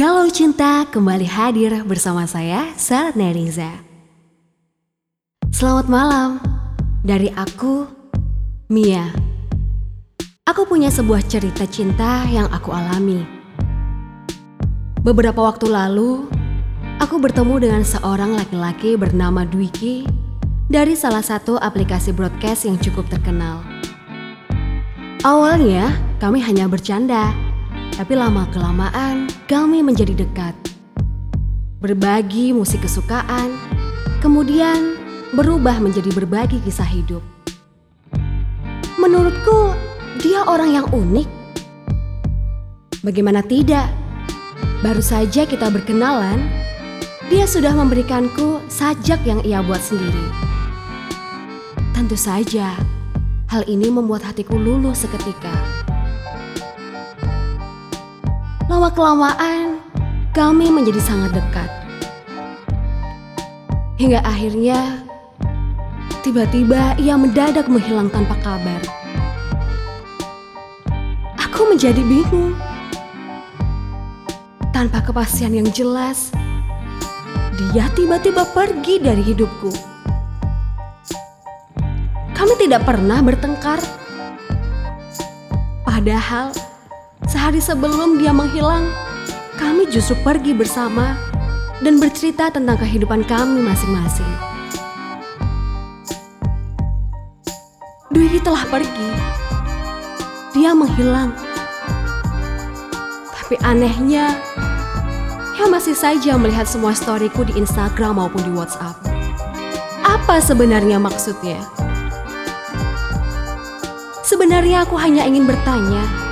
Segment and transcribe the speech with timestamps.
[0.00, 3.84] Kalau Cinta kembali hadir bersama saya, Sarat Neriza.
[5.52, 6.30] Selamat malam,
[7.04, 7.84] dari aku,
[8.72, 9.12] Mia.
[10.48, 13.28] Aku punya sebuah cerita cinta yang aku alami.
[15.04, 16.32] Beberapa waktu lalu,
[16.96, 20.08] aku bertemu dengan seorang laki-laki bernama Dwiki
[20.64, 23.60] dari salah satu aplikasi broadcast yang cukup terkenal.
[25.28, 27.36] Awalnya, kami hanya bercanda,
[28.00, 30.56] tapi lama-kelamaan kami menjadi dekat.
[31.84, 33.52] Berbagi musik kesukaan,
[34.24, 34.96] kemudian
[35.36, 37.20] berubah menjadi berbagi kisah hidup.
[38.96, 39.76] Menurutku,
[40.24, 41.28] dia orang yang unik.
[43.04, 43.92] Bagaimana tidak?
[44.80, 46.48] Baru saja kita berkenalan,
[47.28, 50.24] dia sudah memberikanku sajak yang ia buat sendiri.
[51.92, 52.80] Tentu saja,
[53.52, 55.52] hal ini membuat hatiku luluh seketika.
[58.70, 59.82] Lama-kelamaan,
[60.30, 61.66] kami menjadi sangat dekat.
[63.98, 65.02] Hingga akhirnya,
[66.22, 68.78] tiba-tiba ia mendadak menghilang tanpa kabar.
[71.34, 72.54] Aku menjadi bingung.
[74.70, 76.30] Tanpa kepastian yang jelas,
[77.74, 79.74] dia tiba-tiba pergi dari hidupku.
[82.38, 83.82] Kami tidak pernah bertengkar.
[85.82, 86.69] Padahal
[87.30, 88.90] Sehari sebelum dia menghilang,
[89.54, 91.14] kami justru pergi bersama
[91.78, 94.26] dan bercerita tentang kehidupan kami masing-masing.
[98.10, 99.10] Dwi telah pergi.
[100.58, 101.30] Dia menghilang.
[103.30, 104.34] Tapi anehnya,
[105.54, 108.98] dia masih saja melihat semua storyku di Instagram maupun di WhatsApp.
[110.02, 111.62] Apa sebenarnya maksudnya?
[114.26, 116.29] Sebenarnya aku hanya ingin bertanya,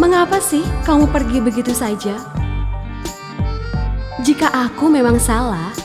[0.00, 2.16] Mengapa sih kamu pergi begitu saja?
[4.24, 5.76] Jika aku memang salah,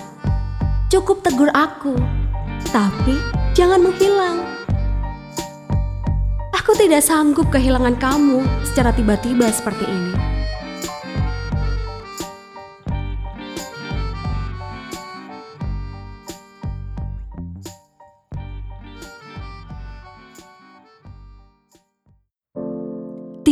[0.87, 1.99] cukup tegur aku,
[2.71, 3.19] tapi
[3.51, 4.39] jangan menghilang.
[6.55, 10.34] Aku tidak sanggup kehilangan kamu secara tiba-tiba seperti ini.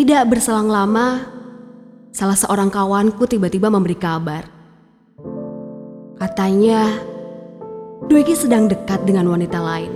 [0.03, 1.23] Tidak berselang lama,
[2.11, 4.43] salah seorang kawanku tiba-tiba memberi kabar.
[6.19, 6.99] Katanya,
[8.11, 9.95] Dwiki sedang dekat dengan wanita lain.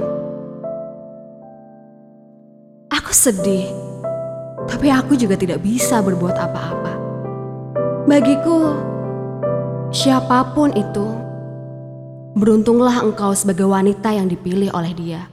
[2.88, 3.68] Aku sedih,
[4.72, 6.94] tapi aku juga tidak bisa berbuat apa-apa.
[8.08, 8.80] Bagiku,
[9.92, 11.04] siapa pun itu,
[12.40, 15.28] beruntunglah engkau sebagai wanita yang dipilih oleh dia.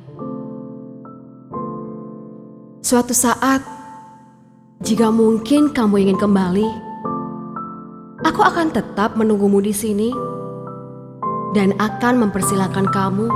[2.82, 3.83] Suatu saat,
[4.82, 6.66] jika mungkin kamu ingin kembali,
[8.26, 10.10] aku akan tetap menunggumu di sini
[11.54, 13.30] dan akan mempersilahkan kamu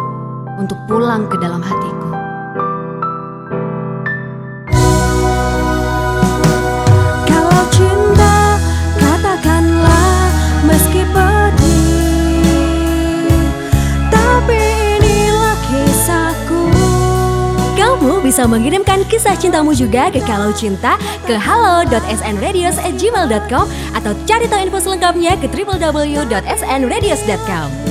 [0.59, 2.18] untuk pulang ke dalam hatiku.
[18.29, 23.65] Bisa mengirimkan kisah cintamu juga ke Kalau Cinta ke halo.snradios@gmail.com
[23.97, 27.88] atau cari tahu info selengkapnya ke www.snradios.com.